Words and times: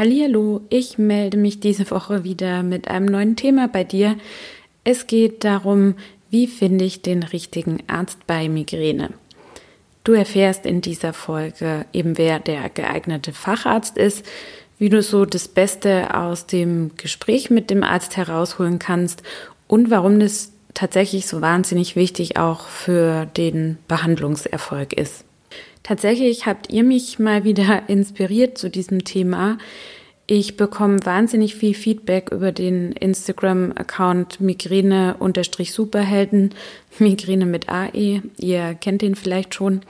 Hallihallo, 0.00 0.62
ich 0.70 0.96
melde 0.96 1.36
mich 1.36 1.60
diese 1.60 1.90
Woche 1.90 2.24
wieder 2.24 2.62
mit 2.62 2.88
einem 2.88 3.04
neuen 3.04 3.36
Thema 3.36 3.68
bei 3.68 3.84
dir. 3.84 4.16
Es 4.82 5.06
geht 5.06 5.44
darum, 5.44 5.94
wie 6.30 6.46
finde 6.46 6.86
ich 6.86 7.02
den 7.02 7.22
richtigen 7.22 7.82
Arzt 7.86 8.26
bei 8.26 8.48
Migräne. 8.48 9.10
Du 10.02 10.12
erfährst 10.12 10.64
in 10.64 10.80
dieser 10.80 11.12
Folge 11.12 11.84
eben, 11.92 12.16
wer 12.16 12.38
der 12.38 12.70
geeignete 12.70 13.34
Facharzt 13.34 13.98
ist, 13.98 14.24
wie 14.78 14.88
du 14.88 15.02
so 15.02 15.26
das 15.26 15.48
Beste 15.48 16.16
aus 16.16 16.46
dem 16.46 16.92
Gespräch 16.96 17.50
mit 17.50 17.68
dem 17.68 17.82
Arzt 17.82 18.16
herausholen 18.16 18.78
kannst 18.78 19.22
und 19.68 19.90
warum 19.90 20.18
das 20.18 20.52
tatsächlich 20.72 21.26
so 21.26 21.42
wahnsinnig 21.42 21.94
wichtig 21.94 22.38
auch 22.38 22.68
für 22.68 23.26
den 23.26 23.76
Behandlungserfolg 23.86 24.94
ist. 24.94 25.26
Tatsächlich 25.82 26.46
habt 26.46 26.70
ihr 26.70 26.84
mich 26.84 27.18
mal 27.18 27.42
wieder 27.44 27.82
inspiriert 27.88 28.56
zu 28.58 28.70
diesem 28.70 29.04
Thema. 29.04 29.58
Ich 30.26 30.56
bekomme 30.56 31.04
wahnsinnig 31.04 31.56
viel 31.56 31.74
Feedback 31.74 32.30
über 32.30 32.52
den 32.52 32.92
Instagram-Account 32.92 34.40
Migräne-Superhelden, 34.40 36.54
Migräne 37.00 37.46
mit 37.46 37.68
AE. 37.68 38.22
Ihr 38.38 38.74
kennt 38.74 39.02
den 39.02 39.16
vielleicht 39.16 39.56
schon. 39.56 39.80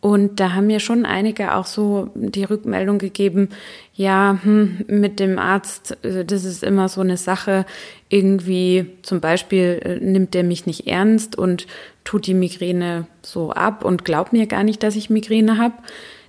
Und 0.00 0.38
da 0.38 0.52
haben 0.52 0.68
mir 0.68 0.78
schon 0.78 1.04
einige 1.04 1.54
auch 1.56 1.66
so 1.66 2.10
die 2.14 2.44
Rückmeldung 2.44 2.98
gegeben, 2.98 3.48
ja, 3.94 4.38
hm, 4.42 4.84
mit 4.86 5.18
dem 5.18 5.40
Arzt, 5.40 5.98
äh, 6.04 6.24
das 6.24 6.44
ist 6.44 6.62
immer 6.62 6.88
so 6.88 7.00
eine 7.00 7.16
Sache. 7.16 7.66
Irgendwie 8.08 8.86
zum 9.02 9.20
Beispiel 9.20 9.80
äh, 9.84 10.04
nimmt 10.04 10.34
der 10.34 10.44
mich 10.44 10.66
nicht 10.66 10.86
ernst 10.86 11.36
und 11.36 11.66
tut 12.04 12.26
die 12.26 12.34
Migräne 12.34 13.06
so 13.22 13.50
ab 13.50 13.84
und 13.84 14.04
glaubt 14.04 14.32
mir 14.32 14.46
gar 14.46 14.62
nicht, 14.62 14.84
dass 14.84 14.94
ich 14.94 15.10
Migräne 15.10 15.58
habe. 15.58 15.74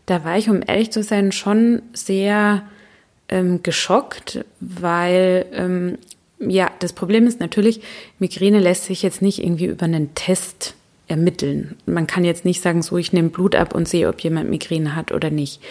Da 0.07 0.25
war 0.25 0.37
ich, 0.37 0.49
um 0.49 0.61
ehrlich 0.65 0.89
zu 0.89 1.03
sein, 1.03 1.31
schon 1.31 1.83
sehr 1.93 2.63
ähm, 3.29 3.61
geschockt, 3.61 4.43
weil 4.59 5.45
ähm, 5.53 5.99
ja, 6.39 6.71
das 6.79 6.93
Problem 6.93 7.27
ist 7.27 7.39
natürlich, 7.39 7.81
Migräne 8.17 8.59
lässt 8.59 8.85
sich 8.85 9.03
jetzt 9.03 9.21
nicht 9.21 9.43
irgendwie 9.43 9.67
über 9.67 9.85
einen 9.85 10.15
Test 10.15 10.73
ermitteln. 11.09 11.75
Man 11.85 12.07
kann 12.07 12.23
jetzt 12.23 12.45
nicht 12.45 12.61
sagen, 12.61 12.81
so 12.81 12.97
ich 12.97 13.11
nehme 13.11 13.29
Blut 13.29 13.55
ab 13.55 13.75
und 13.75 13.87
sehe, 13.87 14.07
ob 14.07 14.21
jemand 14.21 14.49
Migräne 14.49 14.95
hat 14.95 15.11
oder 15.11 15.29
nicht. 15.29 15.61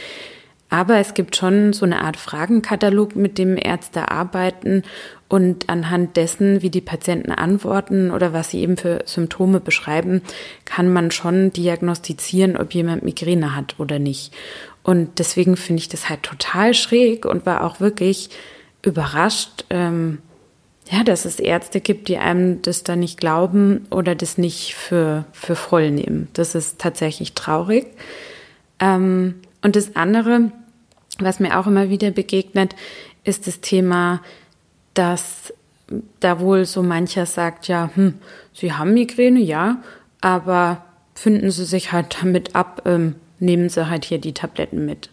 Aber 0.70 0.98
es 0.98 1.14
gibt 1.14 1.34
schon 1.34 1.72
so 1.72 1.86
eine 1.86 2.02
Art 2.02 2.18
Fragenkatalog, 2.18 3.16
mit 3.16 3.38
dem 3.38 3.56
Ärzte 3.56 4.10
arbeiten 4.10 4.82
und 5.26 5.70
anhand 5.70 6.16
dessen, 6.16 6.60
wie 6.60 6.68
die 6.68 6.82
Patienten 6.82 7.32
antworten 7.32 8.10
oder 8.10 8.34
was 8.34 8.50
sie 8.50 8.60
eben 8.60 8.76
für 8.76 9.02
Symptome 9.06 9.60
beschreiben, 9.60 10.20
kann 10.66 10.92
man 10.92 11.10
schon 11.10 11.52
diagnostizieren, 11.52 12.56
ob 12.56 12.74
jemand 12.74 13.02
Migräne 13.02 13.56
hat 13.56 13.76
oder 13.78 13.98
nicht. 13.98 14.34
Und 14.82 15.18
deswegen 15.18 15.56
finde 15.56 15.80
ich 15.80 15.88
das 15.88 16.10
halt 16.10 16.22
total 16.22 16.74
schräg 16.74 17.24
und 17.24 17.46
war 17.46 17.64
auch 17.64 17.80
wirklich 17.80 18.28
überrascht, 18.82 19.64
ähm, 19.70 20.18
ja, 20.90 21.04
dass 21.04 21.24
es 21.24 21.38
Ärzte 21.38 21.80
gibt, 21.80 22.08
die 22.08 22.18
einem 22.18 22.62
das 22.62 22.82
dann 22.82 23.00
nicht 23.00 23.18
glauben 23.18 23.86
oder 23.90 24.14
das 24.14 24.38
nicht 24.38 24.74
für, 24.74 25.24
für 25.32 25.54
voll 25.54 25.90
nehmen. 25.90 26.28
Das 26.32 26.54
ist 26.54 26.78
tatsächlich 26.78 27.34
traurig. 27.34 27.86
Ähm, 28.80 29.34
und 29.62 29.76
das 29.76 29.96
andere, 29.96 30.50
was 31.18 31.40
mir 31.40 31.58
auch 31.58 31.66
immer 31.66 31.90
wieder 31.90 32.10
begegnet, 32.10 32.74
ist 33.24 33.46
das 33.46 33.60
Thema, 33.60 34.22
dass 34.94 35.52
da 36.20 36.40
wohl 36.40 36.64
so 36.64 36.82
mancher 36.82 37.26
sagt, 37.26 37.68
ja, 37.68 37.90
hm, 37.94 38.14
Sie 38.52 38.72
haben 38.72 38.94
Migräne, 38.94 39.40
ja, 39.40 39.82
aber 40.20 40.84
finden 41.14 41.50
Sie 41.50 41.64
sich 41.64 41.92
halt 41.92 42.18
damit 42.22 42.54
ab, 42.54 42.82
ähm, 42.86 43.14
nehmen 43.40 43.68
Sie 43.68 43.88
halt 43.88 44.04
hier 44.04 44.18
die 44.18 44.34
Tabletten 44.34 44.86
mit. 44.86 45.10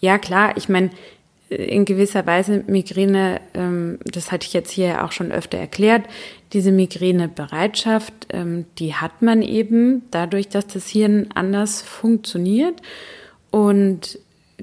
Ja, 0.00 0.18
klar, 0.18 0.56
ich 0.56 0.68
meine, 0.68 0.90
in 1.48 1.84
gewisser 1.84 2.26
Weise 2.26 2.64
Migräne, 2.66 3.40
ähm, 3.54 3.98
das 4.04 4.32
hatte 4.32 4.46
ich 4.46 4.52
jetzt 4.52 4.70
hier 4.70 5.04
auch 5.04 5.12
schon 5.12 5.30
öfter 5.30 5.58
erklärt, 5.58 6.04
diese 6.52 6.72
Migränebereitschaft, 6.72 8.12
ähm, 8.32 8.64
die 8.78 8.94
hat 8.94 9.22
man 9.22 9.42
eben 9.42 10.02
dadurch, 10.10 10.48
dass 10.48 10.66
das 10.66 10.88
Hirn 10.88 11.28
anders 11.34 11.82
funktioniert. 11.82 12.82
Und 13.50 14.18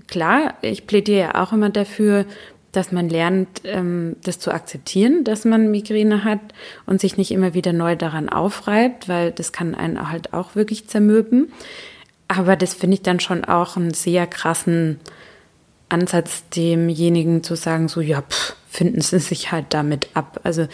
klar, 0.08 0.56
ich 0.62 0.86
plädiere 0.86 1.20
ja 1.20 1.44
auch 1.44 1.54
immer 1.54 1.70
dafür, 1.70 2.26
dass 2.74 2.92
man 2.92 3.08
lernt, 3.08 3.62
ähm, 3.64 4.18
das 4.24 4.40
zu 4.40 4.52
akzeptieren, 4.52 5.24
dass 5.24 5.46
man 5.46 5.72
Migräne 5.72 6.24
hat 6.24 6.42
und 6.86 7.00
sich 7.00 7.18
nicht 7.18 7.32
immer 7.32 7.54
wieder 7.54 7.72
neu 7.72 7.96
daran 7.96 8.30
aufreibt, 8.30 9.08
weil 9.08 9.32
das 9.32 9.54
kann 9.54 9.76
einen 9.76 10.12
halt 10.12 10.34
auch 10.34 10.56
wirklich 10.56 10.88
zermürben. 10.88 11.54
Aber 12.28 12.56
das 12.56 12.74
finde 12.74 12.96
ich 12.96 13.04
dann 13.04 13.20
schon 13.20 13.46
auch 13.46 13.78
einen 13.78 13.94
sehr 13.94 14.26
krassen 14.26 15.00
Ansatz, 15.94 16.44
demjenigen 16.50 17.44
zu 17.44 17.56
sagen, 17.56 17.88
so, 17.88 18.02
ja, 18.02 18.22
pff, 18.22 18.56
finden 18.70 19.00
Sie 19.02 19.20
sich 19.20 19.52
halt 19.52 19.68
damit 19.70 20.10
ab. 20.16 20.40
Also 20.44 20.68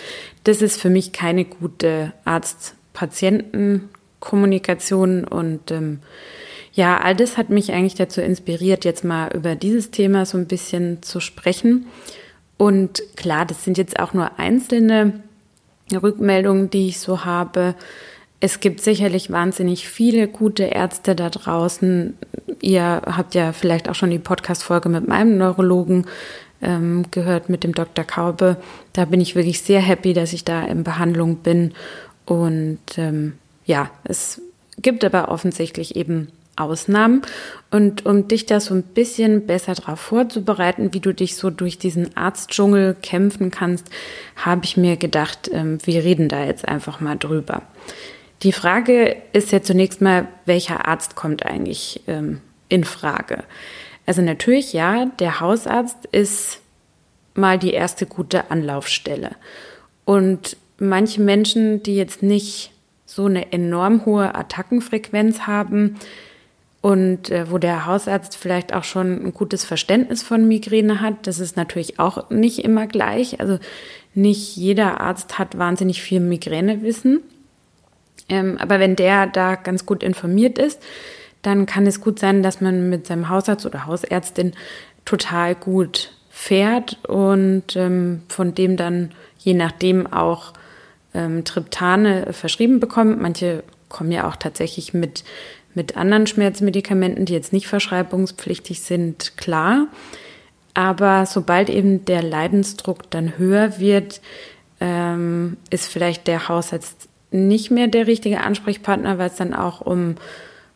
das 0.46 0.62
ist 0.62 0.81
für 0.81 0.90
mich 0.90 1.12
keine 1.12 1.44
gute 1.46 2.13
Arzt-Patienten-Kommunikation 2.25 5.25
und 5.25 5.72
ähm, 5.72 6.00
ja, 6.72 6.97
all 6.97 7.16
das 7.16 7.38
hat 7.38 7.50
mich 7.50 7.74
eigentlich 7.74 7.96
dazu 7.96 8.22
inspiriert, 8.22 8.85
jetzt 8.85 9.03
mal 9.03 9.35
über 9.35 9.56
dieses 9.56 9.91
Thema 9.91 10.25
so 10.25 10.38
ein 10.38 10.47
bisschen 10.47 11.03
zu 11.03 11.19
sprechen. 11.19 11.88
Und 12.57 13.03
klar, 13.16 13.46
das 13.46 13.66
sind 13.66 13.78
jetzt 13.78 14.00
auch 14.00 14.13
nur 14.13 14.40
einzelne 14.40 15.22
Rückmeldungen, 15.91 16.69
die 16.69 16.88
ich 16.88 17.00
so 17.00 17.25
habe. 17.25 17.75
Es 18.39 18.61
gibt 18.61 18.81
sicherlich 18.81 19.31
wahnsinnig 19.31 19.88
viele 19.88 20.27
gute 20.27 20.63
Ärzte 20.63 21.13
da 21.16 21.29
draußen. 21.29 22.17
Ihr 22.61 23.01
habt 23.05 23.35
ja 23.35 23.51
vielleicht 23.51 23.89
auch 23.89 23.95
schon 23.95 24.11
die 24.11 24.19
Podcast-Folge 24.19 24.88
mit 24.88 25.07
meinem 25.07 25.38
Neurologen 25.38 26.05
ähm, 26.61 27.05
gehört, 27.11 27.50
mit 27.50 27.63
dem 27.63 27.73
Dr. 27.73 28.05
Kaube. 28.05 28.57
Da 28.94 29.05
bin 29.05 29.19
ich 29.19 29.35
wirklich 29.35 29.61
sehr 29.61 29.81
happy, 29.81 30.13
dass 30.13 30.31
ich 30.31 30.45
da 30.45 30.63
in 30.63 30.83
Behandlung 30.83 31.38
bin. 31.38 31.73
Und 32.25 32.79
ähm, 32.97 33.33
ja, 33.66 33.89
es 34.05 34.41
gibt 34.81 35.03
aber 35.03 35.29
offensichtlich 35.29 35.97
eben 35.97 36.29
Ausnahmen. 36.56 37.23
Und 37.71 38.06
um 38.06 38.27
dich 38.27 38.45
da 38.45 38.59
so 38.59 38.73
ein 38.73 38.83
bisschen 38.83 39.47
besser 39.47 39.73
darauf 39.73 40.00
vorzubereiten, 40.00 40.94
wie 40.94 41.00
du 41.00 41.13
dich 41.13 41.35
so 41.35 41.50
durch 41.50 41.77
diesen 41.77 42.16
Arztdschungel 42.16 42.95
kämpfen 43.01 43.51
kannst, 43.51 43.88
habe 44.35 44.66
ich 44.66 44.77
mir 44.77 44.97
gedacht, 44.97 45.50
ähm, 45.51 45.77
wir 45.83 46.03
reden 46.03 46.29
da 46.29 46.45
jetzt 46.45 46.67
einfach 46.67 47.00
mal 47.00 47.17
drüber. 47.17 47.63
Die 48.44 48.53
Frage 48.53 49.17
ist 49.33 49.51
ja 49.51 49.61
zunächst 49.61 50.01
mal, 50.01 50.27
welcher 50.45 50.88
Arzt 50.88 51.16
kommt 51.16 51.45
eigentlich 51.45 52.01
ähm, 52.07 52.41
in 52.69 52.85
Frage? 52.85 53.44
Also 54.05 54.22
natürlich, 54.22 54.73
ja, 54.73 55.05
der 55.19 55.39
Hausarzt 55.39 56.05
ist 56.11 56.61
mal 57.35 57.59
die 57.59 57.73
erste 57.73 58.05
gute 58.05 58.50
Anlaufstelle. 58.50 59.31
Und 60.05 60.57
manche 60.79 61.22
Menschen, 61.22 61.83
die 61.83 61.95
jetzt 61.95 62.23
nicht 62.23 62.72
so 63.05 63.25
eine 63.25 63.51
enorm 63.51 64.05
hohe 64.05 64.33
Attackenfrequenz 64.35 65.41
haben 65.41 65.95
und 66.81 67.29
äh, 67.29 67.51
wo 67.51 67.57
der 67.57 67.85
Hausarzt 67.85 68.38
vielleicht 68.38 68.73
auch 68.73 68.83
schon 68.83 69.25
ein 69.25 69.33
gutes 69.33 69.66
Verständnis 69.66 70.23
von 70.23 70.47
Migräne 70.47 71.01
hat, 71.01 71.27
das 71.27 71.39
ist 71.39 71.57
natürlich 71.57 72.00
auch 72.00 72.29
nicht 72.29 72.59
immer 72.59 72.88
gleich. 72.88 73.39
Also 73.41 73.59
nicht 74.13 74.56
jeder 74.56 75.01
Arzt 75.01 75.38
hat 75.38 75.57
wahnsinnig 75.57 76.01
viel 76.01 76.19
Migränewissen. 76.21 77.21
Ähm, 78.29 78.57
aber 78.59 78.79
wenn 78.79 78.95
der 78.95 79.28
da 79.28 79.56
ganz 79.56 79.85
gut 79.85 80.03
informiert 80.03 80.57
ist, 80.57 80.81
dann 81.41 81.66
kann 81.66 81.88
es 81.88 82.01
gut 82.01 82.19
sein, 82.19 82.44
dass 82.44 82.62
man 82.62 82.90
mit 82.90 83.07
seinem 83.07 83.29
Hausarzt 83.29 83.66
oder 83.66 83.85
Hausärztin 83.85 84.53
total 85.06 85.56
gut 85.56 86.12
fährt 86.29 86.97
und 87.07 87.75
ähm, 87.75 88.22
von 88.28 88.53
dem 88.56 88.78
dann 88.78 89.12
je 89.38 89.53
nachdem 89.53 90.06
auch 90.07 90.53
ähm, 91.13 91.44
Triptane 91.44 92.34
verschrieben 92.34 92.79
bekommt. 92.79 93.22
Manche 93.22 93.63
kommen 93.88 94.12
ja 94.12 94.28
auch 94.28 94.35
tatsächlich 94.35 94.94
mit, 94.94 95.23
mit 95.73 95.97
anderen 95.97 96.28
Schmerzmedikamenten, 96.28 97.25
die 97.25 97.34
jetzt 97.34 97.53
nicht 97.53 97.68
verschreibungspflichtig 97.68 98.81
sind, 98.81 99.38
klar. 99.38 99.88
Aber 100.73 101.25
sobald 101.25 101.69
eben 101.69 102.06
der 102.06 102.21
Leidensdruck 102.21 103.09
dann 103.09 103.38
höher 103.38 103.80
wird, 103.80 104.21
ähm, 104.80 105.57
ist 105.69 105.88
vielleicht 105.88 106.27
der 106.27 106.48
Hausarzt 106.48 107.08
nicht 107.31 107.72
mehr 107.72 107.88
der 107.88 108.08
richtige 108.08 108.42
Ansprechpartner, 108.42 109.18
weil 109.18 109.30
es 109.30 109.36
dann 109.36 109.54
auch 109.54 109.81
um 109.81 110.16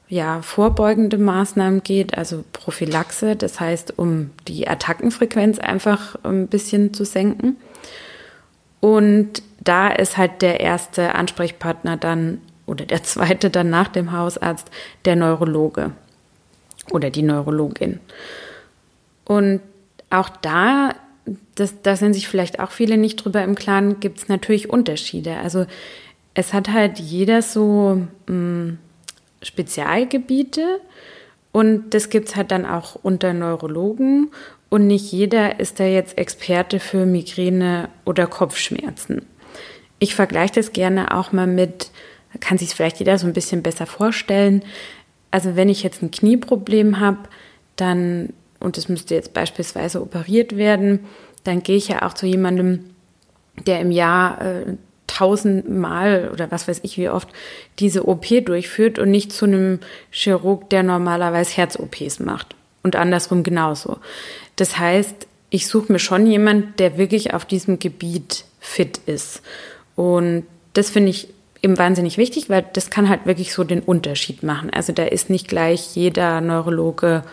ja, 0.08 0.42
vorbeugende 0.42 1.18
Maßnahmen 1.18 1.82
geht, 1.82 2.18
also 2.18 2.44
Prophylaxe, 2.54 3.36
das 3.36 3.60
heißt, 3.60 3.98
um 3.98 4.30
die 4.48 4.68
Attackenfrequenz 4.68 5.58
einfach 5.60 6.16
ein 6.24 6.48
bisschen 6.48 6.94
zu 6.94 7.04
senken. 7.04 7.58
Und 8.80 9.42
da 9.60 9.88
ist 9.88 10.18
halt 10.18 10.42
der 10.42 10.60
erste 10.60 11.16
Ansprechpartner 11.16 11.98
dann 11.98 12.42
oder 12.66 12.86
der 12.86 13.04
zweite 13.04 13.50
dann 13.50 13.70
nach 13.70 13.88
dem 13.88 14.12
Hausarzt 14.12 14.70
der 15.06 15.16
Neurologe 15.16 15.92
oder 16.92 17.10
die 17.10 17.24
Neurologin. 17.24 18.00
Und 19.26 19.62
auch 20.10 20.30
da, 20.30 20.96
das, 21.56 21.82
da 21.82 21.96
sind 21.96 22.14
sich 22.14 22.28
vielleicht 22.28 22.60
auch 22.60 22.72
viele 22.72 22.98
nicht 22.98 23.16
drüber 23.18 23.44
im 23.44 23.56
Klaren, 23.56 24.00
gibt 24.00 24.20
es 24.20 24.28
natürlich 24.28 24.70
Unterschiede. 24.70 25.38
Also 25.38 25.66
es 26.33 26.53
hat 26.53 26.69
halt 26.69 27.00
jeder 27.00 27.41
so 27.41 28.07
mh, 28.27 28.33
hm, 28.33 28.77
Spezialgebiete 29.41 30.80
Und 31.51 31.94
das 31.94 32.09
gibt 32.09 32.30
es 32.30 32.35
halt 32.35 32.51
dann 32.51 32.65
auch 32.65 32.95
unter 33.03 33.33
Neurologen. 33.33 34.31
Und 34.69 34.88
nicht 34.88 35.12
jeder 35.12 35.59
ist 35.59 35.80
da 35.80 35.83
jetzt 35.83 36.18
Experte 36.18 36.80
für 36.80 37.06
Migräne 37.06 37.89
oder 38.06 38.25
Kopfschmerzen. 38.25 39.25
Ich 40.00 40.15
vergleiche 40.15 40.56
das 40.56 40.74
gerne 40.74 41.15
auch 41.15 41.31
mal 41.31 41.45
mit, 41.45 41.91
kann 42.39 42.57
sich 42.57 42.69
vielleicht 42.69 42.97
jeder 42.97 43.19
so 43.19 43.27
ein 43.27 43.33
bisschen 43.33 43.62
besser 43.62 43.85
vorstellen. 43.85 44.63
Also 45.30 45.56
wenn 45.56 45.69
ich 45.69 45.83
jetzt 45.83 46.01
ein 46.01 46.09
Knieproblem 46.09 47.00
habe, 47.00 47.19
dann, 47.75 48.33
und 48.59 48.77
es 48.77 48.89
müsste 48.89 49.13
jetzt 49.13 49.33
beispielsweise 49.33 50.01
operiert 50.01 50.57
werden, 50.57 51.01
dann 51.44 51.62
gehe 51.62 51.77
ich 51.77 51.89
ja 51.89 52.01
auch 52.01 52.13
zu 52.13 52.25
jemandem, 52.25 52.85
der 53.68 53.80
im 53.80 53.91
Jahr 53.91 54.41
äh, 54.41 54.77
tausendmal 55.13 56.30
oder 56.33 56.50
was 56.51 56.68
weiß 56.68 56.80
ich 56.83 56.98
wie 56.98 57.10
oft 57.10 57.30
diese 57.80 58.07
OP 58.07 58.25
durchführt 58.45 58.98
und 58.98 59.12
nicht 59.12 59.31
zu 59.31 59.45
einem 59.45 59.80
Chirurg, 60.10 60.69
der 60.69 60.81
normalerweise 60.83 61.56
Herz-OPs 61.57 62.19
macht. 62.19 62.56
Und 62.81 62.95
andersrum 62.95 63.44
genauso. 63.44 63.98
Das 64.56 64.77
heißt, 64.77 65.27
ich 65.50 65.68
suche 65.68 65.92
mir 65.92 66.00
schon 66.00 66.25
jemand, 66.25 66.80
der 66.80 66.98
wirklich 66.98 67.33
auf 67.33 67.45
diesem 67.45 67.80
Gebiet 67.80 68.45
fit 68.60 69.00
ist. 69.06 69.42
Und 69.95 70.45
das 70.74 70.89
finde 70.89 71.12
ich 71.12 71.27
eben 71.62 71.77
wahnsinnig 71.77 72.18
wichtig, 72.18 72.50
weil 72.50 72.66
das 72.74 72.89
kann 72.89 73.07
halt 73.07 73.25
wirklich 73.25 73.54
so 73.54 73.63
den 73.63 73.81
Unterschied 73.81 74.42
machen. 74.42 74.71
Also 74.71 74.94
da 74.94 75.04
ist 75.04 75.30
nicht 75.30 75.48
gleich 75.48 75.95
jeder 75.95 76.42
Neurologe 76.42 77.24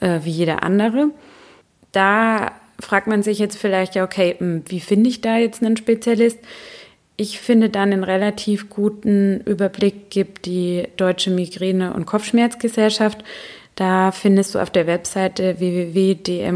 äh, 0.00 0.20
wie 0.24 0.30
jeder 0.30 0.64
andere. 0.64 1.10
Da 1.92 2.52
fragt 2.80 3.06
man 3.06 3.22
sich 3.22 3.38
jetzt 3.38 3.56
vielleicht 3.56 3.94
ja, 3.94 4.04
okay, 4.04 4.34
hm, 4.36 4.64
wie 4.66 4.80
finde 4.80 5.08
ich 5.08 5.20
da 5.20 5.38
jetzt 5.38 5.62
einen 5.62 5.76
Spezialist? 5.76 6.38
Ich 7.20 7.38
finde 7.38 7.68
dann 7.68 7.92
einen 7.92 8.02
relativ 8.02 8.70
guten 8.70 9.42
Überblick 9.42 10.08
gibt 10.08 10.46
die 10.46 10.84
Deutsche 10.96 11.30
Migräne- 11.30 11.92
und 11.92 12.06
Kopfschmerzgesellschaft. 12.06 13.22
Da 13.74 14.10
findest 14.10 14.54
du 14.54 14.58
auf 14.58 14.70
der 14.70 14.86
Webseite 14.86 15.60
www.dmkg.de 15.60 16.46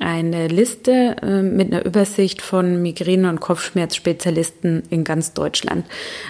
eine 0.00 0.48
Liste 0.48 1.16
äh, 1.22 1.42
mit 1.42 1.72
einer 1.72 1.84
Übersicht 1.84 2.40
von 2.40 2.82
Migräne- 2.82 3.28
und 3.28 3.40
Kopfschmerzspezialisten 3.40 4.82
in 4.88 5.04
ganz 5.04 5.34
Deutschland. 5.34 5.84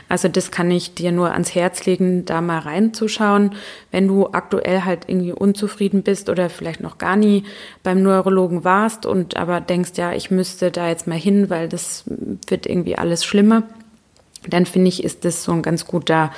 Also 0.09 0.29
das 0.29 0.51
kann 0.51 0.71
ich 0.73 0.95
dir 0.95 1.13
nur 1.13 1.33
ans 1.33 1.55
Herz 1.55 1.87
legen, 1.87 2.25
da 2.25 2.41
mal 2.41 2.59
reinzuschauen. 2.59 3.55
Wenn 3.93 4.09
du 4.09 4.27
aktuell 4.33 4.85
halt 4.85 5.05
irgendwie 5.07 5.33
unzufrieden 5.33 6.03
bist 6.03 6.29
oder 6.29 6.51
vielleicht 6.51 6.81
noch 6.81 6.99
gar 6.99 7.17
nie 7.17 7.45
beim 7.85 8.03
Neurologen 8.03 8.65
warst 8.65 9.07
und 9.07 9.37
aber 9.37 9.61
denkst, 9.61 9.93
ja, 9.95 10.13
ich 10.13 10.33
müsste 10.33 10.73
da 10.73 10.89
jetzt 10.89 11.07
mal 11.07 11.19
hin, 11.19 11.49
weil 11.49 11.69
das 11.69 12.05
wird 12.49 12.67
irgendwie 12.67 12.99
alles 12.99 13.25
schlimmer, 13.25 13.63
dann 14.49 14.67
finde 14.67 14.89
ich, 14.89 15.05
ist 15.05 15.25
das 15.25 15.45
so 15.45 15.53
ein 15.53 15.63
ganz 15.63 15.87
guter 15.87 16.33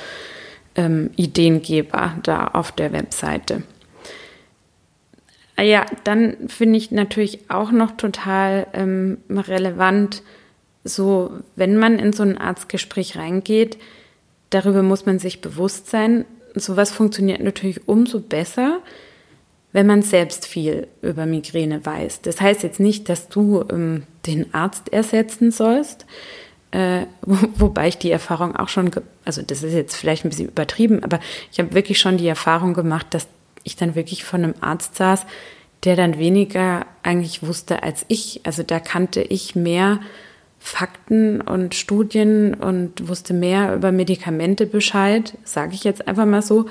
ähm, 0.74 1.10
Ideengeber 1.16 2.14
da 2.22 2.48
auf 2.48 2.72
der 2.72 2.92
Webseite. 2.92 3.62
Ah 5.56 5.62
ja, 5.62 5.86
dann 6.04 6.48
finde 6.48 6.78
ich 6.78 6.90
natürlich 6.90 7.50
auch 7.50 7.72
noch 7.72 7.96
total 7.96 8.66
ähm, 8.72 9.18
relevant, 9.28 10.22
so 10.84 11.32
wenn 11.56 11.76
man 11.76 11.98
in 11.98 12.12
so 12.12 12.22
ein 12.22 12.38
Arztgespräch 12.38 13.16
reingeht, 13.16 13.78
darüber 14.50 14.82
muss 14.82 15.06
man 15.06 15.18
sich 15.18 15.40
bewusst 15.40 15.90
sein. 15.90 16.24
Sowas 16.54 16.90
funktioniert 16.90 17.40
natürlich 17.40 17.86
umso 17.86 18.20
besser, 18.20 18.80
wenn 19.72 19.86
man 19.86 20.02
selbst 20.02 20.46
viel 20.46 20.88
über 21.00 21.26
Migräne 21.26 21.84
weiß. 21.84 22.22
Das 22.22 22.40
heißt 22.40 22.62
jetzt 22.62 22.80
nicht, 22.80 23.08
dass 23.08 23.28
du 23.28 23.64
ähm, 23.70 24.04
den 24.26 24.52
Arzt 24.54 24.92
ersetzen 24.92 25.50
sollst, 25.50 26.06
äh, 26.72 27.06
wo, 27.22 27.36
wobei 27.56 27.88
ich 27.88 27.98
die 27.98 28.10
Erfahrung 28.10 28.56
auch 28.56 28.68
schon, 28.68 28.90
also 29.24 29.42
das 29.42 29.62
ist 29.62 29.72
jetzt 29.72 29.96
vielleicht 29.96 30.24
ein 30.24 30.30
bisschen 30.30 30.48
übertrieben, 30.48 31.04
aber 31.04 31.20
ich 31.50 31.58
habe 31.58 31.74
wirklich 31.74 31.98
schon 31.98 32.16
die 32.16 32.28
Erfahrung 32.28 32.74
gemacht, 32.74 33.06
dass 33.10 33.28
ich 33.64 33.76
dann 33.76 33.94
wirklich 33.94 34.24
von 34.24 34.44
einem 34.44 34.54
Arzt 34.60 34.96
saß, 34.96 35.26
der 35.84 35.96
dann 35.96 36.18
weniger 36.18 36.86
eigentlich 37.02 37.42
wusste 37.42 37.82
als 37.82 38.04
ich. 38.08 38.40
Also 38.44 38.62
da 38.62 38.80
kannte 38.80 39.22
ich 39.22 39.56
mehr 39.56 40.00
Fakten 40.60 41.40
und 41.40 41.74
Studien 41.74 42.54
und 42.54 43.08
wusste 43.08 43.34
mehr 43.34 43.74
über 43.74 43.90
Medikamente 43.90 44.66
Bescheid, 44.66 45.36
sage 45.44 45.74
ich 45.74 45.82
jetzt 45.82 46.06
einfach 46.06 46.24
mal 46.24 46.42
so, 46.42 46.66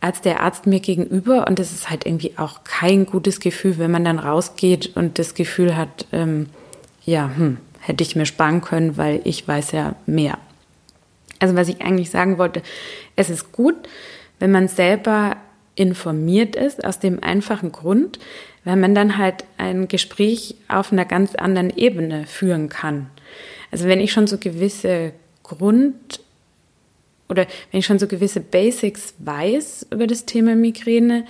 als 0.00 0.20
der 0.20 0.40
Arzt 0.40 0.66
mir 0.66 0.80
gegenüber. 0.80 1.46
Und 1.46 1.60
das 1.60 1.72
ist 1.72 1.88
halt 1.88 2.04
irgendwie 2.04 2.32
auch 2.36 2.64
kein 2.64 3.06
gutes 3.06 3.38
Gefühl, 3.38 3.78
wenn 3.78 3.92
man 3.92 4.04
dann 4.04 4.18
rausgeht 4.18 4.96
und 4.96 5.18
das 5.20 5.34
Gefühl 5.34 5.76
hat, 5.76 6.06
ähm, 6.12 6.46
ja, 7.04 7.30
hm, 7.34 7.58
hätte 7.80 8.02
ich 8.02 8.16
mir 8.16 8.26
sparen 8.26 8.60
können, 8.60 8.96
weil 8.96 9.20
ich 9.24 9.46
weiß 9.46 9.72
ja 9.72 9.94
mehr. 10.06 10.38
Also 11.38 11.54
was 11.54 11.68
ich 11.68 11.80
eigentlich 11.80 12.10
sagen 12.10 12.38
wollte, 12.38 12.62
es 13.14 13.30
ist 13.30 13.52
gut, 13.52 13.76
wenn 14.40 14.50
man 14.50 14.66
selber 14.66 15.36
informiert 15.78 16.56
ist, 16.56 16.84
aus 16.84 16.98
dem 16.98 17.22
einfachen 17.22 17.70
Grund, 17.70 18.18
weil 18.64 18.76
man 18.76 18.94
dann 18.94 19.16
halt 19.16 19.44
ein 19.56 19.86
Gespräch 19.86 20.56
auf 20.66 20.92
einer 20.92 21.04
ganz 21.04 21.34
anderen 21.36 21.70
Ebene 21.70 22.26
führen 22.26 22.68
kann. 22.68 23.08
Also 23.70 23.86
wenn 23.86 24.00
ich 24.00 24.12
schon 24.12 24.26
so 24.26 24.38
gewisse 24.38 25.12
Grund 25.42 26.20
oder 27.28 27.46
wenn 27.70 27.80
ich 27.80 27.86
schon 27.86 27.98
so 27.98 28.08
gewisse 28.08 28.40
Basics 28.40 29.14
weiß 29.18 29.86
über 29.92 30.06
das 30.06 30.26
Thema 30.26 30.56
Migräne, 30.56 31.24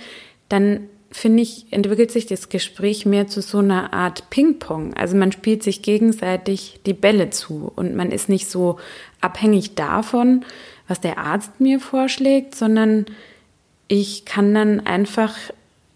dann 0.47 0.87
finde 1.11 1.43
ich, 1.43 1.65
entwickelt 1.71 2.11
sich 2.11 2.25
das 2.25 2.49
Gespräch 2.49 3.05
mehr 3.05 3.27
zu 3.27 3.41
so 3.41 3.59
einer 3.59 3.93
Art 3.93 4.29
Ping-Pong. 4.29 4.93
Also 4.95 5.15
man 5.15 5.31
spielt 5.31 5.63
sich 5.63 5.81
gegenseitig 5.81 6.79
die 6.85 6.93
Bälle 6.93 7.29
zu 7.29 7.71
und 7.75 7.95
man 7.95 8.11
ist 8.11 8.29
nicht 8.29 8.49
so 8.49 8.79
abhängig 9.21 9.75
davon, 9.75 10.45
was 10.87 11.01
der 11.01 11.17
Arzt 11.17 11.59
mir 11.59 11.79
vorschlägt, 11.79 12.55
sondern 12.55 13.05
ich 13.89 14.23
kann 14.23 14.53
dann 14.53 14.79
einfach, 14.79 15.35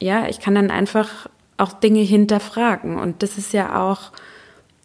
ja, 0.02 0.28
ich 0.28 0.42
kann 0.42 0.56
dann 0.56 0.72
einfach 0.72 1.30
auch 1.56 1.72
Dinge 1.72 2.02
hinterfragen. 2.02 2.98
Und 2.98 3.24
das 3.24 3.38
ist 3.38 3.54
ja 3.54 3.82
auch 3.82 4.12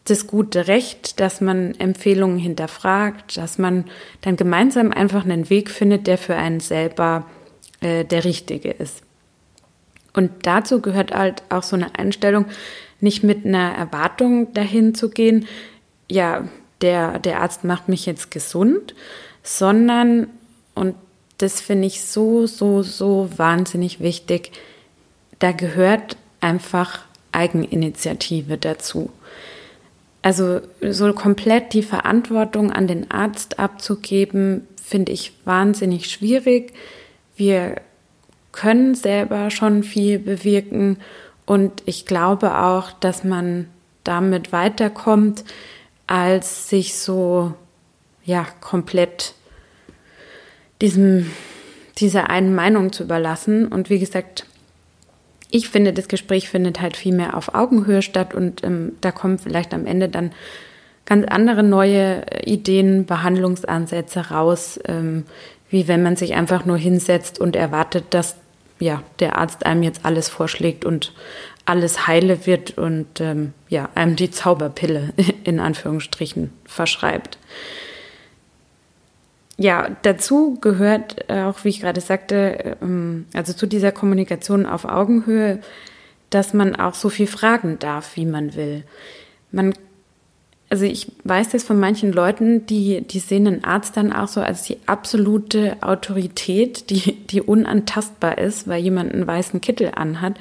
das 0.04 0.26
gute 0.26 0.68
Recht, 0.68 1.18
dass 1.18 1.40
man 1.40 1.74
Empfehlungen 1.74 2.38
hinterfragt, 2.38 3.36
dass 3.36 3.58
man 3.58 3.86
dann 4.20 4.36
gemeinsam 4.36 4.92
einfach 4.92 5.24
einen 5.24 5.50
Weg 5.50 5.70
findet, 5.70 6.06
der 6.06 6.18
für 6.18 6.36
einen 6.36 6.60
selber 6.60 7.26
äh, 7.80 8.04
der 8.04 8.24
richtige 8.24 8.70
ist. 8.70 9.02
Und 10.12 10.30
dazu 10.42 10.80
gehört 10.80 11.12
halt 11.12 11.42
auch 11.48 11.62
so 11.62 11.76
eine 11.76 11.98
Einstellung, 11.98 12.46
nicht 13.00 13.24
mit 13.24 13.46
einer 13.46 13.72
Erwartung 13.72 14.52
dahin 14.52 14.94
zu 14.94 15.10
gehen, 15.10 15.46
ja, 16.10 16.48
der, 16.80 17.18
der 17.18 17.40
Arzt 17.40 17.64
macht 17.64 17.88
mich 17.88 18.06
jetzt 18.06 18.30
gesund, 18.30 18.94
sondern, 19.42 20.28
und 20.74 20.94
das 21.38 21.60
finde 21.60 21.86
ich 21.86 22.04
so, 22.04 22.46
so, 22.46 22.82
so 22.82 23.30
wahnsinnig 23.36 24.00
wichtig. 24.00 24.52
Da 25.38 25.52
gehört 25.52 26.16
einfach 26.40 27.00
Eigeninitiative 27.32 28.58
dazu. 28.58 29.10
Also 30.22 30.60
so 30.82 31.12
komplett 31.12 31.72
die 31.72 31.82
Verantwortung 31.82 32.72
an 32.72 32.88
den 32.88 33.10
Arzt 33.10 33.58
abzugeben, 33.58 34.66
finde 34.82 35.12
ich 35.12 35.32
wahnsinnig 35.44 36.10
schwierig. 36.10 36.72
Wir 37.36 37.76
können 38.50 38.96
selber 38.96 39.50
schon 39.50 39.84
viel 39.84 40.18
bewirken 40.18 40.98
und 41.46 41.82
ich 41.86 42.04
glaube 42.04 42.58
auch, 42.58 42.90
dass 42.92 43.22
man 43.22 43.68
damit 44.02 44.52
weiterkommt, 44.52 45.44
als 46.08 46.68
sich 46.68 46.98
so 46.98 47.54
ja 48.24 48.46
komplett 48.60 49.34
diesem, 50.80 51.30
dieser 51.98 52.30
einen 52.30 52.54
Meinung 52.54 52.92
zu 52.92 53.04
überlassen. 53.04 53.66
Und 53.66 53.90
wie 53.90 53.98
gesagt, 53.98 54.46
ich 55.50 55.68
finde, 55.68 55.92
das 55.92 56.08
Gespräch 56.08 56.48
findet 56.48 56.80
halt 56.80 56.96
viel 56.96 57.14
mehr 57.14 57.36
auf 57.36 57.54
Augenhöhe 57.54 58.02
statt 58.02 58.34
und 58.34 58.62
ähm, 58.64 58.92
da 59.00 59.12
kommen 59.12 59.38
vielleicht 59.38 59.72
am 59.72 59.86
Ende 59.86 60.08
dann 60.08 60.32
ganz 61.06 61.26
andere 61.26 61.62
neue 61.62 62.24
Ideen, 62.44 63.06
Behandlungsansätze 63.06 64.28
raus, 64.30 64.78
ähm, 64.86 65.24
wie 65.70 65.88
wenn 65.88 66.02
man 66.02 66.16
sich 66.16 66.34
einfach 66.34 66.66
nur 66.66 66.76
hinsetzt 66.76 67.40
und 67.40 67.56
erwartet, 67.56 68.04
dass 68.10 68.36
ja 68.78 69.02
der 69.18 69.38
Arzt 69.38 69.64
einem 69.64 69.82
jetzt 69.82 70.04
alles 70.04 70.28
vorschlägt 70.28 70.84
und 70.84 71.12
alles 71.64 72.06
heile 72.06 72.46
wird 72.46 72.76
und 72.76 73.20
ähm, 73.20 73.52
ja 73.68 73.88
einem 73.94 74.16
die 74.16 74.30
Zauberpille 74.30 75.14
in 75.44 75.60
Anführungsstrichen 75.60 76.52
verschreibt 76.66 77.38
ja, 79.58 79.90
dazu 80.02 80.56
gehört 80.60 81.28
auch, 81.30 81.64
wie 81.64 81.68
ich 81.68 81.80
gerade 81.80 82.00
sagte, 82.00 82.76
ähm, 82.80 83.26
also 83.34 83.52
zu 83.52 83.66
dieser 83.66 83.90
Kommunikation 83.90 84.64
auf 84.66 84.84
Augenhöhe, 84.84 85.60
dass 86.30 86.54
man 86.54 86.76
auch 86.76 86.94
so 86.94 87.08
viel 87.08 87.26
fragen 87.26 87.78
darf, 87.80 88.16
wie 88.16 88.24
man 88.24 88.54
will. 88.54 88.84
Man, 89.50 89.74
also 90.70 90.84
ich 90.84 91.10
weiß 91.24 91.48
das 91.50 91.64
von 91.64 91.80
manchen 91.80 92.12
Leuten, 92.12 92.66
die, 92.66 93.00
die 93.00 93.18
sehen 93.18 93.48
einen 93.48 93.64
Arzt 93.64 93.96
dann 93.96 94.12
auch 94.12 94.28
so 94.28 94.40
als 94.40 94.62
die 94.62 94.78
absolute 94.86 95.76
Autorität, 95.80 96.90
die, 96.90 97.14
die 97.26 97.42
unantastbar 97.42 98.38
ist, 98.38 98.68
weil 98.68 98.80
jemand 98.80 99.12
einen 99.12 99.26
weißen 99.26 99.60
Kittel 99.60 99.90
anhat. 99.96 100.34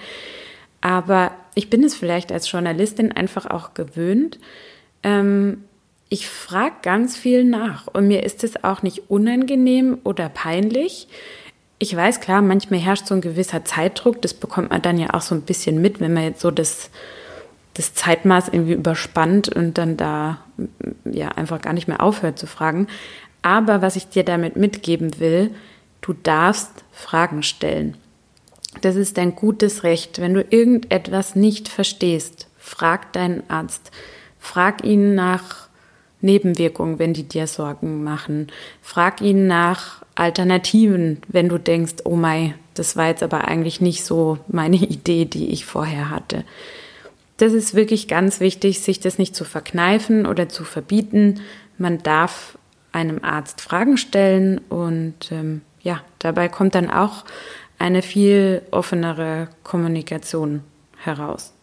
Aber 0.79 1.31
ich 1.55 1.71
bin 1.71 1.83
es 1.83 1.95
vielleicht 1.95 2.31
als 2.31 2.51
Journalistin 2.51 3.13
einfach 3.13 3.47
auch 3.47 3.73
gewöhnt, 3.73 4.37
ähm, 5.01 5.63
ich 6.09 6.29
frage 6.29 6.75
ganz 6.83 7.17
viel 7.17 7.43
nach 7.43 7.87
und 7.87 8.07
mir 8.07 8.23
ist 8.23 8.43
es 8.43 8.63
auch 8.63 8.81
nicht 8.81 9.09
unangenehm 9.09 9.97
oder 10.03 10.29
peinlich. 10.29 11.07
Ich 11.79 11.95
weiß, 11.95 12.21
klar, 12.21 12.41
manchmal 12.41 12.79
herrscht 12.79 13.07
so 13.07 13.13
ein 13.13 13.21
gewisser 13.21 13.65
Zeitdruck. 13.65 14.21
Das 14.21 14.33
bekommt 14.33 14.69
man 14.69 14.81
dann 14.81 14.97
ja 14.97 15.13
auch 15.13 15.21
so 15.21 15.35
ein 15.35 15.41
bisschen 15.41 15.81
mit, 15.81 15.99
wenn 15.99 16.13
man 16.13 16.23
jetzt 16.23 16.41
so 16.41 16.49
das, 16.49 16.89
das 17.73 17.93
Zeitmaß 17.93 18.49
irgendwie 18.49 18.73
überspannt 18.73 19.49
und 19.49 19.77
dann 19.77 19.97
da 19.97 20.39
ja 21.05 21.29
einfach 21.29 21.61
gar 21.61 21.73
nicht 21.73 21.87
mehr 21.87 22.01
aufhört 22.01 22.39
zu 22.39 22.47
fragen. 22.47 22.87
Aber 23.41 23.81
was 23.81 23.95
ich 23.95 24.07
dir 24.07 24.23
damit 24.23 24.55
mitgeben 24.55 25.19
will, 25.19 25.51
du 26.01 26.13
darfst 26.13 26.71
Fragen 26.91 27.43
stellen. 27.43 27.97
Das 28.81 28.95
ist 28.95 29.17
dein 29.17 29.35
gutes 29.35 29.83
Recht. 29.83 30.19
Wenn 30.19 30.33
du 30.33 30.41
irgendetwas 30.49 31.35
nicht 31.35 31.67
verstehst, 31.67 32.47
frag 32.57 33.11
deinen 33.13 33.47
Arzt. 33.49 33.91
Frag 34.39 34.83
ihn 34.83 35.15
nach 35.15 35.66
Nebenwirkungen, 36.21 36.99
wenn 36.99 37.13
die 37.13 37.27
dir 37.27 37.47
Sorgen 37.47 38.03
machen. 38.03 38.47
Frag 38.81 39.21
ihn 39.21 39.47
nach 39.47 40.03
Alternativen, 40.15 41.21
wenn 41.27 41.49
du 41.49 41.57
denkst, 41.57 41.95
oh 42.05 42.15
mein, 42.15 42.55
das 42.73 42.95
war 42.95 43.07
jetzt 43.07 43.23
aber 43.23 43.47
eigentlich 43.47 43.81
nicht 43.81 44.03
so 44.03 44.39
meine 44.47 44.75
Idee, 44.77 45.25
die 45.25 45.49
ich 45.49 45.65
vorher 45.65 46.09
hatte. 46.09 46.43
Das 47.37 47.53
ist 47.53 47.75
wirklich 47.75 48.07
ganz 48.07 48.39
wichtig, 48.39 48.81
sich 48.81 48.99
das 48.99 49.19
nicht 49.19 49.35
zu 49.35 49.45
verkneifen 49.45 50.25
oder 50.25 50.49
zu 50.49 50.63
verbieten. 50.63 51.41
Man 51.77 52.01
darf 52.01 52.57
einem 52.91 53.23
Arzt 53.23 53.61
Fragen 53.61 53.97
stellen 53.97 54.59
und 54.69 55.31
ähm, 55.31 55.61
ja, 55.81 56.01
dabei 56.17 56.49
kommt 56.49 56.73
dann 56.73 56.89
auch 56.89 57.25
eine 57.77 58.01
viel 58.01 58.63
offenere 58.71 59.49
Kommunikation 59.63 60.63
heraus. 60.97 61.53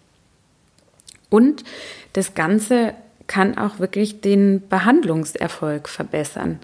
Und 1.28 1.64
das 2.12 2.34
Ganze 2.34 2.94
kann 3.26 3.56
auch 3.56 3.78
wirklich 3.78 4.20
den 4.20 4.66
Behandlungserfolg 4.68 5.88
verbessern. 5.88 6.58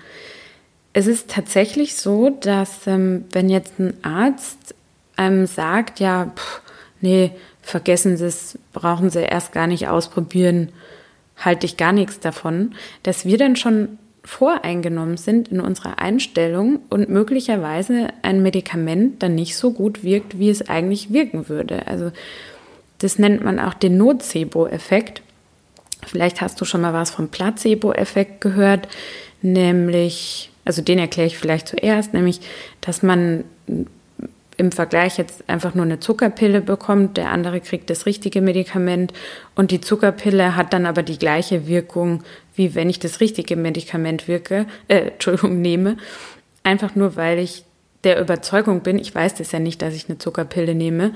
Es 0.93 1.07
ist 1.07 1.31
tatsächlich 1.31 1.97
so, 1.97 2.31
dass 2.31 2.87
ähm, 2.87 3.25
wenn 3.33 3.49
jetzt 3.49 3.79
ein 3.79 3.95
Arzt 4.03 4.75
einem 5.17 5.47
sagt, 5.47 6.01
ja, 6.01 6.33
pff, 6.35 6.63
nee, 7.01 7.33
vergessen 7.63 8.17
Sie 8.17 8.27
es, 8.27 8.59
brauchen 8.73 9.11
Sie 9.11 9.21
erst 9.21 9.53
gar 9.53 9.67
nicht 9.67 9.89
ausprobieren, 9.89 10.71
halte 11.37 11.67
ich 11.67 11.77
gar 11.77 11.93
nichts 11.93 12.21
davon, 12.21 12.75
dass 13.03 13.25
wir 13.25 13.39
dann 13.39 13.57
schon 13.57 13.99
voreingenommen 14.25 15.17
sind 15.17 15.49
in 15.49 15.61
unserer 15.61 15.99
Einstellung 15.99 16.81
und 16.91 17.09
möglicherweise 17.09 18.09
ein 18.23 18.43
Medikament 18.43 19.23
dann 19.23 19.35
nicht 19.35 19.57
so 19.57 19.73
gut 19.73 20.05
wirkt, 20.05 20.39
wie 20.39 20.51
es 20.51 20.69
eigentlich 20.69 21.13
wirken 21.13 21.49
würde. 21.49 21.87
Also 21.87 22.13
das 22.99 23.19
nennt 23.19 23.43
man 23.43 23.59
auch 23.59 23.75
den 23.75 23.97
Nocebo-Effekt. 23.97 25.23
Vielleicht 26.11 26.41
hast 26.41 26.61
du 26.61 26.65
schon 26.65 26.81
mal 26.81 26.93
was 26.93 27.11
vom 27.11 27.29
Placebo-Effekt 27.29 28.41
gehört, 28.41 28.89
nämlich, 29.43 30.51
also 30.65 30.83
den 30.83 30.99
erkläre 30.99 31.29
ich 31.29 31.39
vielleicht 31.39 31.69
zuerst, 31.69 32.15
nämlich, 32.15 32.41
dass 32.81 33.05
man 33.05 33.45
im 34.57 34.73
Vergleich 34.73 35.19
jetzt 35.19 35.49
einfach 35.49 35.77
nur 35.77 35.85
eine 35.85 36.01
Zuckerpille 36.01 36.63
bekommt, 36.63 37.17
der 37.17 37.31
andere 37.31 37.61
kriegt 37.61 37.91
das 37.91 38.07
richtige 38.07 38.41
Medikament 38.41 39.13
und 39.55 39.71
die 39.71 39.81
Zuckerpille 39.81 40.57
hat 40.57 40.73
dann 40.73 40.85
aber 40.85 41.05
die 41.05 41.19
gleiche 41.19 41.69
Wirkung, 41.69 42.25
wie 42.57 42.75
wenn 42.75 42.91
ich 42.91 42.99
das 42.99 43.21
richtige 43.21 43.55
Medikament 43.55 44.27
wirke, 44.27 44.67
äh, 44.89 45.13
Entschuldigung, 45.13 45.63
nehme. 45.63 45.97
Einfach 46.65 46.97
nur, 46.97 47.15
weil 47.15 47.39
ich 47.39 47.63
der 48.03 48.21
Überzeugung 48.21 48.81
bin, 48.81 48.99
ich 48.99 49.15
weiß 49.15 49.37
das 49.37 49.53
ja 49.53 49.61
nicht, 49.61 49.81
dass 49.81 49.95
ich 49.95 50.09
eine 50.09 50.19
Zuckerpille 50.19 50.75
nehme, 50.75 51.15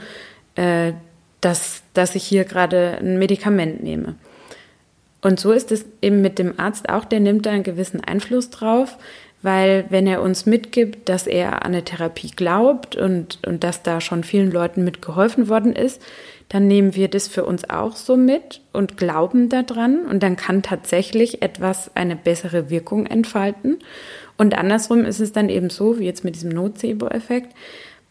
äh, 0.55 0.93
dass, 1.41 1.83
dass 1.95 2.15
ich 2.15 2.23
hier 2.23 2.45
gerade 2.45 2.99
ein 3.01 3.19
Medikament 3.19 3.83
nehme. 3.83 4.15
Und 5.25 5.41
so 5.41 5.53
ist 5.53 5.73
es 5.73 5.87
eben 6.03 6.21
mit 6.21 6.39
dem 6.39 6.61
Arzt 6.61 6.91
auch, 6.91 7.07
der 7.07 7.19
nimmt 7.19 7.47
da 7.47 7.51
einen 7.51 7.63
gewissen 7.63 8.05
Einfluss 8.05 8.51
drauf, 8.51 8.99
weil 9.41 9.87
wenn 9.89 10.07
er 10.07 10.21
uns 10.21 10.45
mitgibt, 10.45 11.09
dass 11.09 11.27
er 11.27 11.65
an 11.65 11.73
eine 11.73 11.83
Therapie 11.83 12.31
glaubt 12.31 12.95
und, 12.95 13.39
und 13.47 13.65
dass 13.65 13.83
da 13.83 14.03
schon 14.03 14.23
vielen 14.23 14.53
Leuten 14.53 14.85
mitgeholfen 14.85 15.49
worden 15.49 15.75
ist, 15.75 16.03
dann 16.51 16.69
nehmen 16.69 16.95
wir 16.95 17.09
das 17.09 17.27
für 17.27 17.47
uns 17.47 17.69
auch 17.71 17.97
so 17.97 18.19
mit 18.19 18.61
und 18.75 18.99
glauben 18.99 19.49
daran 19.49 20.05
und 20.05 20.23
dann 20.23 20.37
kann 20.37 20.61
tatsächlich 20.61 21.41
etwas 21.41 21.91
eine 21.97 22.17
bessere 22.17 22.69
Wirkung 22.69 23.07
entfalten. 23.07 23.79
Und 24.37 24.59
andersrum 24.59 25.07
ist 25.07 25.21
es 25.21 25.33
dann 25.33 25.49
eben 25.49 25.71
so, 25.71 25.99
wie 25.99 26.05
jetzt 26.05 26.25
mit 26.25 26.35
diesem 26.35 26.51
Nocebo-Effekt, 26.51 27.55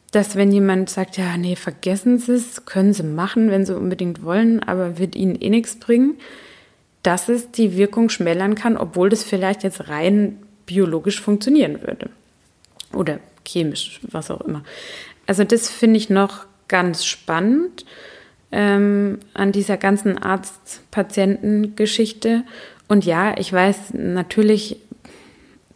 dass 0.10 0.36
wenn 0.36 0.51
jemand 0.51 0.89
sagt, 0.89 1.17
ja, 1.17 1.38
nee, 1.38 1.55
vergessen 1.55 2.17
Sie 2.17 2.34
es, 2.34 2.65
können 2.65 2.93
Sie 2.93 3.03
machen, 3.03 3.51
wenn 3.51 3.67
Sie 3.67 3.77
unbedingt 3.77 4.24
wollen, 4.24 4.63
aber 4.63 4.98
wird 4.98 5.15
Ihnen 5.15 5.39
eh 5.39 5.51
nichts 5.51 5.75
bringen, 5.75 6.15
dass 7.03 7.29
es 7.29 7.51
die 7.51 7.77
Wirkung 7.77 8.10
schmälern 8.10 8.55
kann, 8.55 8.75
obwohl 8.77 9.10
das 9.10 9.24
vielleicht 9.24 9.62
jetzt 9.63 9.89
rein 9.89 10.39
biologisch 10.65 11.22
funktionieren 11.22 11.81
würde. 11.81 12.10
Oder 12.93 13.19
chemisch, 13.45 14.00
was 14.03 14.31
auch 14.31 14.39
immer. 14.41 14.63
Also 15.27 15.43
das 15.43 15.69
finde 15.69 15.98
ich 15.98 16.10
noch 16.10 16.45
ganz 16.67 17.05
spannend 17.05 17.86
ähm, 18.51 19.19
an 19.33 19.51
dieser 19.51 19.77
ganzen 19.77 20.17
Arzt-Patienten-Geschichte. 20.17 22.43
Und 22.88 23.05
ja, 23.05 23.38
ich 23.38 23.51
weiß 23.51 23.93
natürlich, 23.93 24.77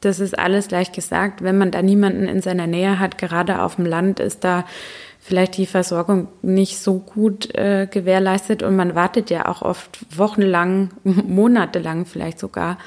das 0.01 0.19
ist 0.19 0.38
alles 0.38 0.69
leicht 0.72 0.93
gesagt, 0.93 1.43
wenn 1.43 1.57
man 1.57 1.72
da 1.72 1.81
niemanden 1.81 2.27
in 2.27 2.41
seiner 2.41 2.67
Nähe 2.67 3.00
hat, 3.00 3.17
gerade 3.17 3.62
auf 3.62 3.75
dem 3.75 3.86
Land 3.86 4.19
ist 4.19 4.43
da 4.43 4.65
vielleicht 5.27 5.57
die 5.57 5.65
Versorgung 5.65 6.29
nicht 6.41 6.77
so 6.77 7.00
gut 7.00 7.53
äh, 7.53 7.86
gewährleistet 7.91 8.63
und 8.63 8.77
man 8.77 8.96
wartet 8.96 9.29
ja 9.29 9.46
auch 9.50 9.62
oft 9.62 10.00
wochenlang, 10.17 10.91
monatelang 11.03 12.05
vielleicht 12.05 12.39
sogar 12.39 12.77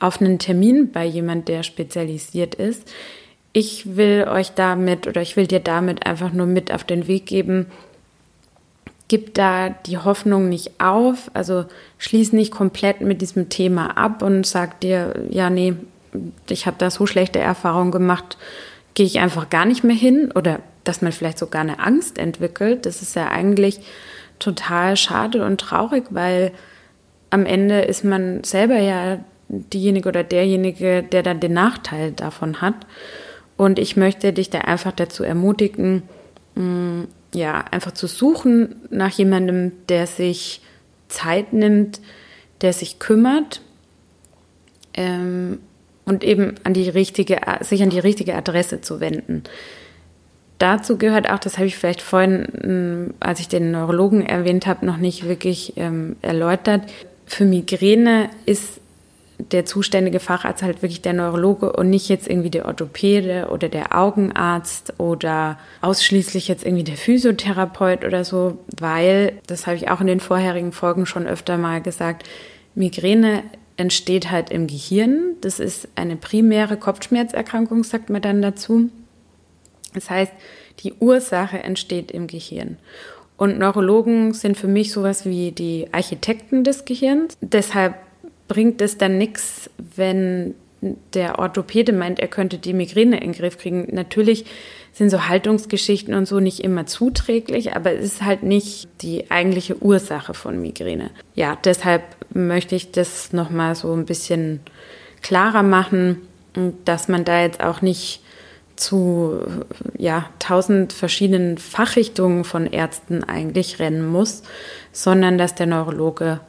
auf 0.00 0.22
einen 0.22 0.38
Termin 0.38 0.90
bei 0.90 1.04
jemand, 1.04 1.48
der 1.48 1.62
spezialisiert 1.62 2.54
ist. 2.54 2.90
Ich 3.52 3.94
will 3.96 4.26
euch 4.26 4.52
damit 4.52 5.06
oder 5.06 5.20
ich 5.20 5.36
will 5.36 5.46
dir 5.46 5.60
damit 5.60 6.06
einfach 6.06 6.32
nur 6.32 6.46
mit 6.46 6.72
auf 6.72 6.82
den 6.82 7.08
Weg 7.08 7.26
geben, 7.26 7.66
gib 9.08 9.34
da 9.34 9.68
die 9.68 9.98
Hoffnung 9.98 10.48
nicht 10.48 10.80
auf, 10.80 11.30
also 11.34 11.66
schließ 11.98 12.32
nicht 12.32 12.52
komplett 12.52 13.02
mit 13.02 13.20
diesem 13.20 13.50
Thema 13.50 13.98
ab 13.98 14.22
und 14.22 14.46
sag 14.46 14.80
dir, 14.80 15.26
ja, 15.28 15.50
nee, 15.50 15.74
ich 16.48 16.66
habe 16.66 16.76
da 16.78 16.90
so 16.90 17.04
schlechte 17.04 17.38
Erfahrungen 17.38 17.90
gemacht, 17.90 18.38
gehe 18.94 19.04
ich 19.04 19.20
einfach 19.20 19.50
gar 19.50 19.66
nicht 19.66 19.84
mehr 19.84 19.96
hin 19.96 20.32
oder 20.34 20.60
dass 20.88 21.02
man 21.02 21.12
vielleicht 21.12 21.38
sogar 21.38 21.62
eine 21.62 21.78
Angst 21.78 22.18
entwickelt, 22.18 22.86
das 22.86 23.02
ist 23.02 23.16
ja 23.16 23.28
eigentlich 23.28 23.80
total 24.38 24.96
schade 24.96 25.44
und 25.44 25.60
traurig, 25.60 26.04
weil 26.10 26.52
am 27.30 27.46
Ende 27.46 27.80
ist 27.80 28.04
man 28.04 28.44
selber 28.44 28.78
ja 28.78 29.18
diejenige 29.48 30.08
oder 30.08 30.24
derjenige, 30.24 31.02
der 31.02 31.22
dann 31.22 31.40
den 31.40 31.52
Nachteil 31.52 32.12
davon 32.12 32.60
hat. 32.60 32.74
Und 33.56 33.78
ich 33.78 33.96
möchte 33.96 34.32
dich 34.32 34.50
da 34.50 34.60
einfach 34.60 34.92
dazu 34.92 35.24
ermutigen, 35.24 36.02
mm, 36.54 37.04
ja, 37.34 37.64
einfach 37.70 37.92
zu 37.92 38.06
suchen 38.06 38.76
nach 38.90 39.10
jemandem, 39.10 39.72
der 39.88 40.06
sich 40.06 40.60
Zeit 41.08 41.52
nimmt, 41.52 42.00
der 42.60 42.72
sich 42.72 42.98
kümmert 42.98 43.60
ähm, 44.94 45.58
und 46.04 46.24
eben 46.24 46.54
an 46.64 46.72
die 46.72 46.88
richtige, 46.88 47.40
sich 47.60 47.82
an 47.82 47.90
die 47.90 47.98
richtige 47.98 48.34
Adresse 48.34 48.80
zu 48.80 49.00
wenden. 49.00 49.42
Dazu 50.58 50.96
gehört 50.96 51.28
auch, 51.30 51.38
das 51.38 51.58
habe 51.58 51.66
ich 51.66 51.76
vielleicht 51.76 52.00
vorhin, 52.00 52.42
mm, 52.42 53.14
als 53.20 53.40
ich 53.40 53.48
den 53.48 53.70
Neurologen 53.70 54.24
erwähnt 54.24 54.66
habe, 54.66 54.86
noch 54.86 54.96
nicht 54.96 55.28
wirklich 55.28 55.74
ähm, 55.76 56.16
erläutert. 56.22 56.82
Für 57.26 57.44
Migräne 57.44 58.30
ist 58.46 58.80
der 59.38 59.66
zuständige 59.66 60.18
Facharzt 60.18 60.62
halt 60.62 60.82
wirklich 60.82 61.02
der 61.02 61.12
Neurologe 61.12 61.72
und 61.72 61.90
nicht 61.90 62.08
jetzt 62.08 62.26
irgendwie 62.26 62.50
der 62.50 62.66
Orthopäde 62.66 63.48
oder 63.50 63.68
der 63.68 63.96
Augenarzt 63.96 64.94
oder 64.98 65.58
ausschließlich 65.82 66.48
jetzt 66.48 66.64
irgendwie 66.64 66.84
der 66.84 66.96
Physiotherapeut 66.96 68.04
oder 68.04 68.24
so, 68.24 68.58
weil, 68.78 69.34
das 69.46 69.66
habe 69.66 69.76
ich 69.76 69.90
auch 69.90 70.00
in 70.00 70.06
den 70.06 70.20
vorherigen 70.20 70.72
Folgen 70.72 71.04
schon 71.04 71.26
öfter 71.26 71.58
mal 71.58 71.82
gesagt, 71.82 72.26
Migräne 72.74 73.42
entsteht 73.76 74.30
halt 74.30 74.50
im 74.50 74.66
Gehirn. 74.66 75.34
Das 75.42 75.60
ist 75.60 75.88
eine 75.96 76.16
primäre 76.16 76.78
Kopfschmerzerkrankung, 76.78 77.84
sagt 77.84 78.08
man 78.08 78.22
dann 78.22 78.40
dazu. 78.40 78.88
Das 79.96 80.10
heißt, 80.10 80.32
die 80.80 80.92
Ursache 81.00 81.58
entsteht 81.58 82.12
im 82.12 82.28
Gehirn. 82.28 82.76
Und 83.36 83.58
Neurologen 83.58 84.32
sind 84.32 84.56
für 84.56 84.68
mich 84.68 84.92
sowas 84.92 85.24
wie 85.24 85.50
die 85.50 85.88
Architekten 85.92 86.64
des 86.64 86.84
Gehirns. 86.84 87.36
Deshalb 87.40 87.94
bringt 88.48 88.80
es 88.80 88.96
dann 88.96 89.18
nichts, 89.18 89.68
wenn 89.96 90.54
der 91.14 91.38
Orthopäde 91.38 91.92
meint, 91.92 92.20
er 92.20 92.28
könnte 92.28 92.58
die 92.58 92.74
Migräne 92.74 93.16
in 93.16 93.32
den 93.32 93.40
Griff 93.40 93.58
kriegen. 93.58 93.88
Natürlich 93.92 94.44
sind 94.92 95.10
so 95.10 95.28
Haltungsgeschichten 95.28 96.14
und 96.14 96.26
so 96.26 96.38
nicht 96.38 96.60
immer 96.60 96.86
zuträglich, 96.86 97.74
aber 97.74 97.92
es 97.92 98.04
ist 98.04 98.22
halt 98.22 98.42
nicht 98.42 98.88
die 99.00 99.30
eigentliche 99.30 99.82
Ursache 99.82 100.34
von 100.34 100.60
Migräne. 100.60 101.10
Ja, 101.34 101.58
deshalb 101.64 102.02
möchte 102.32 102.76
ich 102.76 102.92
das 102.92 103.32
nochmal 103.32 103.74
so 103.74 103.92
ein 103.94 104.04
bisschen 104.04 104.60
klarer 105.22 105.62
machen, 105.62 106.22
dass 106.84 107.08
man 107.08 107.24
da 107.24 107.42
jetzt 107.42 107.62
auch 107.62 107.82
nicht 107.82 108.22
zu 108.76 109.40
ja, 109.96 110.26
tausend 110.38 110.92
verschiedenen 110.92 111.58
Fachrichtungen 111.58 112.44
von 112.44 112.66
Ärzten 112.66 113.24
eigentlich 113.24 113.78
rennen 113.78 114.06
muss, 114.06 114.42
sondern 114.92 115.38
dass 115.38 115.54
der 115.54 115.66
Neurologe 115.66 116.40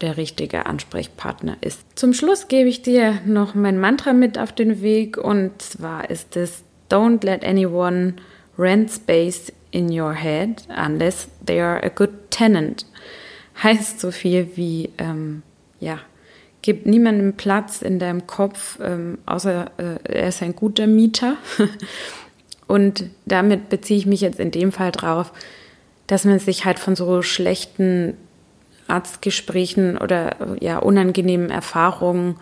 der 0.00 0.16
richtige 0.16 0.66
Ansprechpartner 0.66 1.56
ist. 1.60 1.80
Zum 1.94 2.14
Schluss 2.14 2.48
gebe 2.48 2.68
ich 2.68 2.82
dir 2.82 3.18
noch 3.26 3.54
mein 3.54 3.78
Mantra 3.78 4.12
mit 4.12 4.38
auf 4.38 4.52
den 4.52 4.80
Weg 4.82 5.18
und 5.18 5.60
zwar 5.60 6.08
ist 6.10 6.36
es, 6.36 6.62
Don't 6.90 7.24
let 7.24 7.44
anyone 7.44 8.14
rent 8.58 8.90
space 8.90 9.52
in 9.70 9.88
your 9.90 10.12
head 10.12 10.62
unless 10.68 11.28
they 11.44 11.60
are 11.60 11.82
a 11.84 11.88
good 11.88 12.10
tenant. 12.30 12.86
Heißt 13.62 14.00
so 14.00 14.10
viel 14.10 14.48
wie, 14.56 14.90
ähm, 14.98 15.42
ja, 15.78 16.00
gib 16.62 16.86
niemandem 16.86 17.34
Platz 17.34 17.82
in 17.82 17.98
deinem 17.98 18.26
Kopf, 18.26 18.78
ähm, 18.82 19.18
außer 19.26 19.70
äh, 19.78 19.98
er 20.04 20.28
ist 20.28 20.42
ein 20.42 20.54
guter 20.54 20.86
Mieter. 20.86 21.36
Und 22.66 23.04
damit 23.26 23.68
beziehe 23.68 23.98
ich 23.98 24.06
mich 24.06 24.20
jetzt 24.20 24.38
in 24.38 24.50
dem 24.50 24.70
Fall 24.70 24.92
drauf, 24.92 25.32
dass 26.06 26.24
man 26.24 26.38
sich 26.38 26.64
halt 26.64 26.78
von 26.78 26.94
so 26.94 27.22
schlechten 27.22 28.14
Arztgesprächen 28.86 29.98
oder 29.98 30.36
ja 30.60 30.78
unangenehmen 30.78 31.50
Erfahrungen 31.50 32.36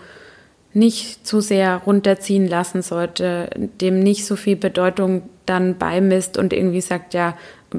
nicht 0.75 1.27
zu 1.27 1.41
sehr 1.41 1.77
runterziehen 1.77 2.47
lassen 2.47 2.83
sollte, 2.83 3.51
dem 3.81 4.01
nicht 4.01 4.27
so 4.27 4.37
viel 4.37 4.57
Bedeutung 4.57 5.29
dann 5.47 5.79
beimisst 5.79 6.37
und 6.37 6.53
irgendwie 6.53 6.81
sagt, 6.81 7.15
ja, 7.15 7.37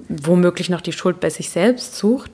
womöglich 0.08 0.70
noch 0.70 0.82
die 0.82 0.92
Schuld 0.92 1.20
bei 1.20 1.30
sich 1.30 1.50
selbst 1.50 1.98
sucht, 1.98 2.32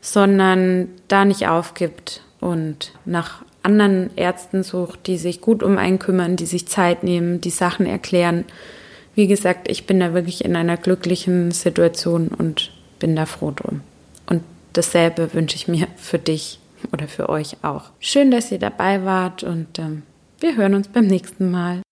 sondern 0.00 0.88
da 1.08 1.24
nicht 1.24 1.46
aufgibt 1.46 2.22
und 2.46 2.92
nach 3.04 3.42
anderen 3.64 4.16
Ärzten 4.16 4.62
sucht, 4.62 5.08
die 5.08 5.18
sich 5.18 5.40
gut 5.40 5.64
um 5.64 5.78
einen 5.78 5.98
kümmern, 5.98 6.36
die 6.36 6.46
sich 6.46 6.68
Zeit 6.68 7.02
nehmen, 7.02 7.40
die 7.40 7.50
Sachen 7.50 7.86
erklären. 7.86 8.44
Wie 9.16 9.26
gesagt, 9.26 9.68
ich 9.68 9.86
bin 9.86 9.98
da 9.98 10.14
wirklich 10.14 10.44
in 10.44 10.54
einer 10.54 10.76
glücklichen 10.76 11.50
Situation 11.50 12.28
und 12.28 12.70
bin 13.00 13.16
da 13.16 13.26
froh 13.26 13.50
drum. 13.50 13.80
Und 14.26 14.42
dasselbe 14.74 15.34
wünsche 15.34 15.56
ich 15.56 15.66
mir 15.66 15.88
für 15.96 16.20
dich 16.20 16.60
oder 16.92 17.08
für 17.08 17.28
euch 17.28 17.56
auch. 17.62 17.90
Schön, 17.98 18.30
dass 18.30 18.52
ihr 18.52 18.60
dabei 18.60 19.04
wart 19.04 19.42
und 19.42 19.80
ähm, 19.80 20.02
wir 20.38 20.56
hören 20.56 20.74
uns 20.74 20.86
beim 20.86 21.08
nächsten 21.08 21.50
Mal. 21.50 21.85